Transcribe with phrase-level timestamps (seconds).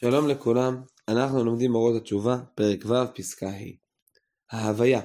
[0.00, 3.76] שלום לכולם, אנחנו לומדים אורות התשובה, פרק ו', פסקה ה'.
[4.50, 5.00] ההוויה,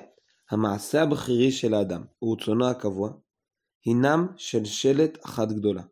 [0.50, 3.14] המעשה הבכירי של האדם ורצונו הקבוע,
[3.86, 5.84] הינם שלשלת אחת גדולה,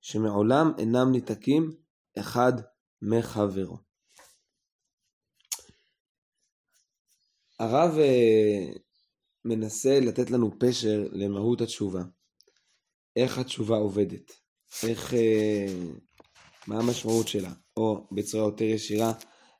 [0.00, 1.70] שמעולם אינם ניתקים
[2.18, 2.52] אחד
[3.02, 3.78] מחברו.
[7.58, 8.72] הרב אה,
[9.44, 12.02] מנסה לתת לנו פשר למהות התשובה,
[13.16, 14.32] איך התשובה עובדת,
[14.88, 15.66] איך, אה,
[16.66, 17.63] מה המשמעות שלה.
[17.76, 19.12] או בצורה יותר ישירה,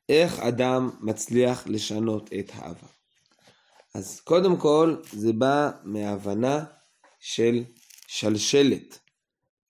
[0.08, 2.88] איך אדם מצליח לשנות את העבר.
[3.94, 6.64] אז קודם כל זה בא מהבנה
[7.20, 7.64] של
[8.06, 8.98] שלשלת.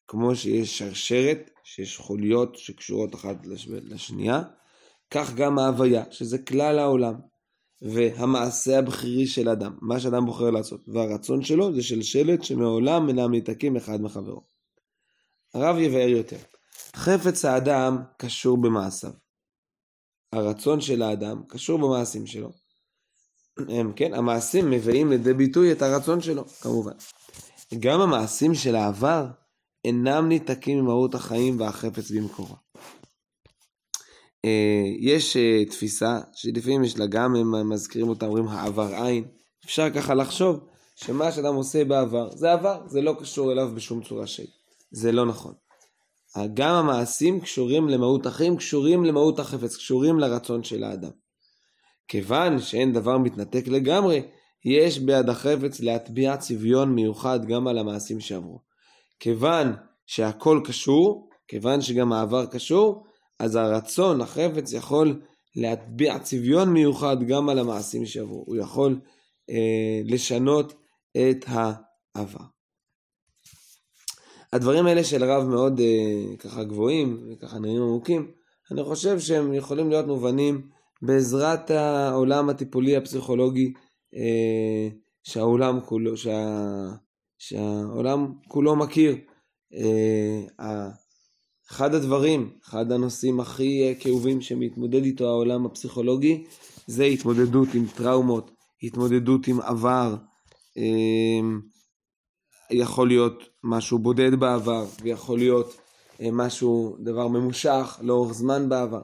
[0.08, 3.36] כמו שיש שרשרת, שיש חוליות שקשורות אחת
[3.66, 4.42] לשנייה,
[5.10, 7.14] כך גם ההוויה, שזה כלל העולם.
[7.82, 13.76] והמעשה הבכירי של אדם, מה שאדם בוחר לעשות, והרצון שלו זה שלשלת שמעולם אינם ניתקים
[13.76, 14.42] אחד מחברו.
[15.54, 16.36] הרב יבאר יותר.
[16.96, 19.10] חפץ האדם קשור במעשיו.
[20.32, 22.50] הרצון של האדם קשור במעשים שלו.
[23.68, 26.92] הם, כן, המעשים מביאים לידי ביטוי את הרצון שלו, כמובן.
[27.80, 29.26] גם המעשים של העבר
[29.84, 32.54] אינם ניתקים ממהות החיים והחפץ במקורו.
[34.44, 39.24] אה, יש אה, תפיסה שלפעמים יש לה גם, הם מזכירים אותה, אומרים העבר עין.
[39.64, 40.60] אפשר ככה לחשוב
[40.94, 44.48] שמה שאדם עושה בעבר זה עבר, זה לא קשור אליו בשום צורה שהיא.
[44.90, 45.54] זה לא נכון.
[46.54, 51.10] גם המעשים קשורים למהות החיים, קשורים למהות החפץ, קשורים לרצון של האדם.
[52.08, 54.22] כיוון שאין דבר מתנתק לגמרי,
[54.64, 58.60] יש ביד החפץ להטביע צביון מיוחד גם על המעשים שעברו.
[59.20, 59.72] כיוון
[60.06, 63.04] שהכל קשור, כיוון שגם העבר קשור,
[63.38, 65.20] אז הרצון, החפץ, יכול
[65.56, 68.44] להטביע צביון מיוחד גם על המעשים שעברו.
[68.46, 69.00] הוא יכול
[69.50, 70.74] אה, לשנות
[71.16, 72.53] את העבר.
[74.54, 78.30] הדברים האלה של הרב מאוד אה, ככה גבוהים וככה נראים עמוקים,
[78.70, 80.68] אני חושב שהם יכולים להיות מובנים
[81.02, 83.72] בעזרת העולם הטיפולי הפסיכולוגי
[84.14, 84.88] אה,
[85.22, 86.88] שהעולם כולו, שה,
[87.38, 89.16] שהעולם כולו מכיר.
[89.74, 90.88] אה,
[91.70, 96.44] אחד הדברים, אחד הנושאים הכי אה, כאובים שמתמודד איתו העולם הפסיכולוגי
[96.86, 98.50] זה התמודדות עם טראומות,
[98.82, 100.16] התמודדות עם עבר.
[100.78, 101.40] אה,
[102.74, 105.76] יכול להיות משהו בודד בעבר, ויכול להיות
[106.20, 109.02] אה, משהו, דבר ממושך לאורך זמן בעבר.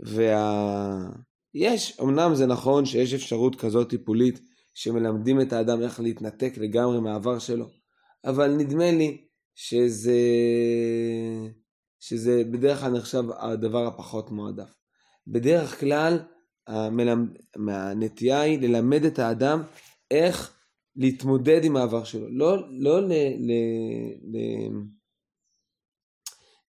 [0.00, 2.04] ויש, וה...
[2.06, 4.40] אמנם זה נכון שיש אפשרות כזאת טיפולית
[4.74, 7.66] שמלמדים את האדם איך להתנתק לגמרי מהעבר שלו,
[8.24, 10.20] אבל נדמה לי שזה,
[12.00, 14.74] שזה בדרך כלל נחשב הדבר הפחות מועדף.
[15.26, 16.18] בדרך כלל
[16.66, 17.28] המלמד,
[17.68, 19.62] הנטייה היא ללמד את האדם
[20.10, 20.55] איך
[20.96, 23.12] להתמודד עם העבר שלו, לא, לא ל...
[23.38, 23.52] ל,
[24.32, 24.36] ל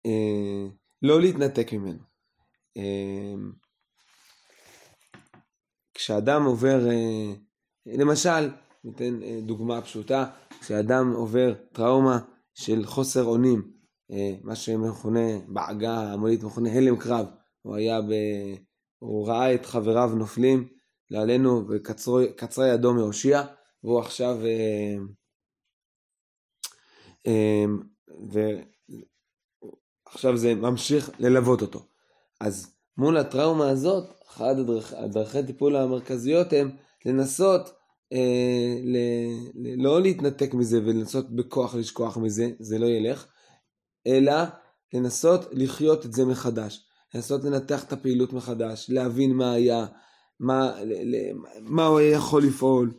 [0.05, 0.67] אה,
[1.01, 1.99] לא להתנתק ממנו.
[2.77, 3.33] אה,
[5.93, 7.33] כשאדם עובר, אה,
[7.85, 8.49] למשל,
[8.83, 10.25] ניתן אה, דוגמה פשוטה,
[10.61, 12.19] כשאדם עובר טראומה
[12.53, 13.71] של חוסר אונים,
[14.11, 17.25] אה, מה שמכונה בעגה המונית מכונה הלם קרב,
[17.61, 18.11] הוא היה ב...
[18.99, 20.67] הוא ראה את חבריו נופלים,
[21.11, 23.43] לעלינו וקצרה ידו מהושיע,
[23.85, 24.95] והוא עכשיו, אה,
[27.27, 27.65] אה,
[30.11, 31.85] ועכשיו זה ממשיך ללוות אותו.
[32.41, 36.71] אז מול הטראומה הזאת, אחת הדרכ, הדרכי טיפול המרכזיות הן
[37.05, 37.69] לנסות
[38.13, 38.97] אה, ל,
[39.55, 43.25] ל, לא להתנתק מזה ולנסות בכוח לשכוח מזה, זה לא ילך,
[44.07, 44.33] אלא
[44.93, 49.85] לנסות לחיות את זה מחדש, לנסות לנתח את הפעילות מחדש, להבין מה היה,
[50.39, 50.73] מה,
[51.61, 52.93] מה הוא יכול לפעול,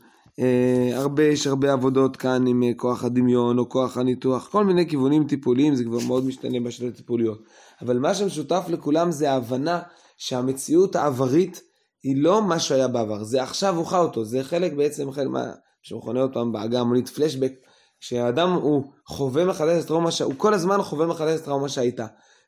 [0.92, 5.26] הרבה, יש הרבה עבודות כאן עם אה, כוח הדמיון או כוח הניתוח, כל מיני כיוונים
[5.26, 7.42] טיפוליים, זה כבר מאוד משתנה בשיטות הטיפוליות.
[7.82, 9.80] אבל מה שמשותף לכולם זה ההבנה
[10.16, 11.62] שהמציאות העברית
[12.02, 15.52] היא לא מה שהיה בעבר, זה עכשיו הוכר אותו, זה חלק בעצם, חלק מה
[15.82, 17.52] שמכונה אותם בעגה המונית פלשבק,
[18.00, 22.06] כשהאדם הוא חווה מחדש את טראומה, הוא כל הזמן חווה מחדש את טראומה שהייתה.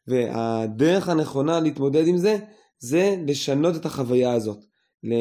[0.09, 2.39] והדרך הנכונה להתמודד עם זה,
[2.79, 4.59] זה לשנות את החוויה הזאת.
[5.05, 5.13] ל...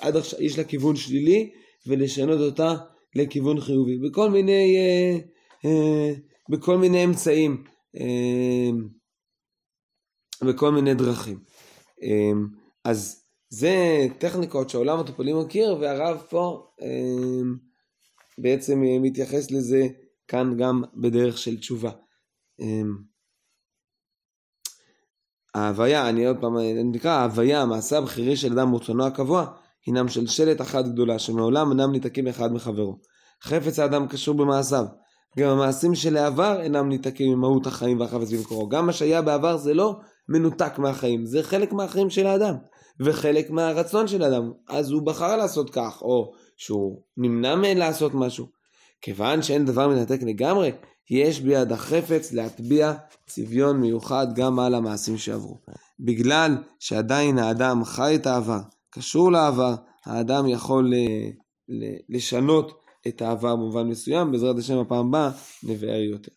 [0.00, 1.50] עד עכשיו יש לה כיוון שלילי,
[1.86, 2.74] ולשנות אותה
[3.14, 5.18] לכיוון חיובי, בכל מיני, אה,
[5.64, 6.12] אה,
[6.48, 7.64] בכל מיני אמצעים,
[7.96, 8.70] אה,
[10.42, 11.38] בכל מיני דרכים.
[12.02, 12.32] אה,
[12.84, 17.42] אז זה טכניקות שעולם הטיפולים מכיר, והרב פה אה,
[18.38, 19.88] בעצם אה, מתייחס לזה
[20.28, 21.90] כאן גם בדרך של תשובה.
[22.60, 22.82] אה,
[25.54, 29.46] ההוויה, אני עוד פעם, אני נקרא ההוויה, המעשה הבכירי של אדם ורצונו הקבוע,
[29.86, 32.98] הינם שלשלת אחת גדולה, שמעולם אינם ניתקים אחד מחברו.
[33.42, 34.84] חפץ האדם קשור במעשיו.
[35.38, 38.68] גם המעשים של העבר אינם ניתקים ממהות החיים והחפץ במקורו.
[38.68, 39.96] גם מה שהיה בעבר זה לא
[40.28, 42.54] מנותק מהחיים, זה חלק מהחיים של האדם,
[43.00, 48.46] וחלק מהרצון של האדם, אז הוא בחר לעשות כך, או שהוא נמנע מלעשות משהו.
[49.00, 50.72] כיוון שאין דבר מנתק לגמרי,
[51.10, 52.92] יש ביד החפץ להטביע
[53.26, 55.58] צביון מיוחד גם על המעשים שעברו.
[56.00, 58.60] בגלל שעדיין האדם חי את העבר,
[58.94, 59.74] קשור לעבר,
[60.06, 60.92] האדם יכול
[62.08, 65.30] לשנות את העבר במובן מסוים, בעזרת השם הפעם הבאה
[65.62, 66.32] נבאר יותר.